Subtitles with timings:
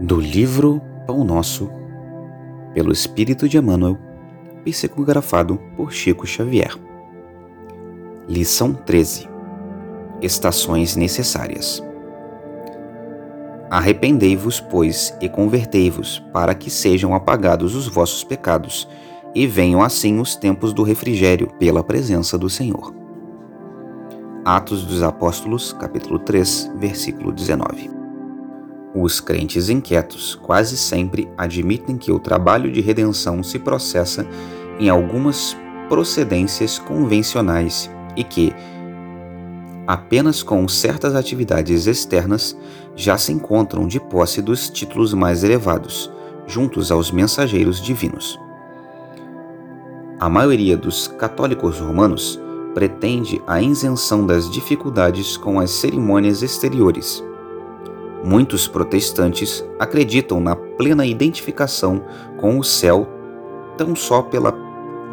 [0.00, 1.68] Do livro Pão Nosso,
[2.72, 3.98] pelo Espírito de Emmanuel,
[4.64, 6.72] psicografado por Chico Xavier.
[8.28, 9.28] Lição 13
[10.22, 11.82] Estações necessárias.
[13.68, 18.88] Arrependei-vos, pois, e convertei-vos, para que sejam apagados os vossos pecados,
[19.34, 22.94] e venham assim os tempos do refrigério pela presença do Senhor.
[24.44, 27.97] Atos dos Apóstolos, capítulo 3, versículo 19.
[28.94, 34.26] Os crentes inquietos quase sempre admitem que o trabalho de redenção se processa
[34.80, 35.56] em algumas
[35.88, 38.54] procedências convencionais e que,
[39.86, 42.56] apenas com certas atividades externas,
[42.96, 46.10] já se encontram de posse dos títulos mais elevados,
[46.46, 48.40] juntos aos mensageiros divinos.
[50.18, 52.40] A maioria dos católicos romanos
[52.74, 57.22] pretende a isenção das dificuldades com as cerimônias exteriores
[58.28, 62.02] Muitos protestantes acreditam na plena identificação
[62.36, 63.08] com o céu
[63.74, 64.52] tão só pela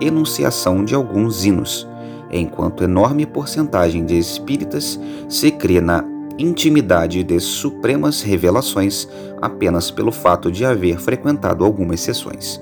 [0.00, 1.88] enunciação de alguns hinos,
[2.28, 6.04] enquanto enorme porcentagem de espíritas se crê na
[6.36, 9.06] intimidade de supremas revelações
[9.40, 12.60] apenas pelo fato de haver frequentado algumas sessões.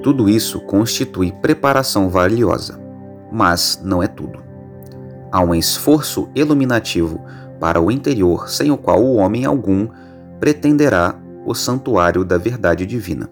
[0.00, 2.80] Tudo isso constitui preparação valiosa,
[3.32, 4.44] mas não é tudo.
[5.32, 7.20] Há um esforço iluminativo
[7.58, 9.88] para o interior, sem o qual o homem algum
[10.38, 11.14] pretenderá
[11.46, 13.30] o santuário da verdade divina.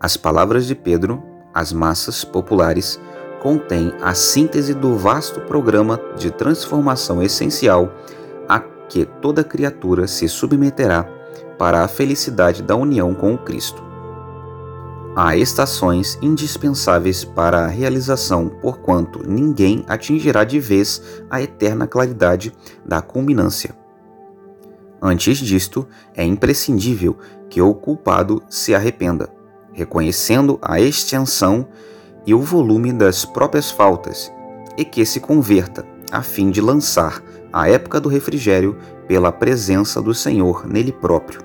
[0.00, 1.22] As palavras de Pedro,
[1.54, 3.00] as massas populares,
[3.40, 7.92] contêm a síntese do vasto programa de transformação essencial
[8.48, 11.08] a que toda criatura se submeterá
[11.58, 13.85] para a felicidade da união com o Cristo.
[15.18, 21.00] Há estações indispensáveis para a realização, porquanto ninguém atingirá de vez
[21.30, 22.52] a eterna claridade
[22.84, 23.74] da culminância.
[25.00, 27.16] Antes disto, é imprescindível
[27.48, 29.30] que o culpado se arrependa,
[29.72, 31.66] reconhecendo a extensão
[32.26, 34.30] e o volume das próprias faltas,
[34.76, 38.76] e que se converta, a fim de lançar a época do refrigério
[39.08, 41.40] pela presença do Senhor nele próprio.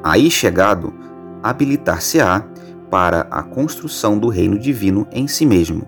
[0.00, 0.94] Aí chegado,
[1.44, 2.42] habilitar-se-á
[2.90, 5.86] para a construção do reino divino em si mesmo.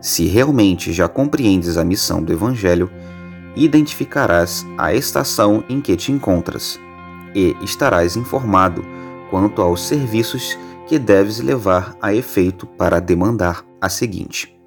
[0.00, 2.90] Se realmente já compreendes a missão do Evangelho,
[3.54, 6.80] identificarás a estação em que te encontras
[7.34, 8.84] e estarás informado
[9.30, 14.57] quanto aos serviços que deves levar a efeito para demandar a seguinte.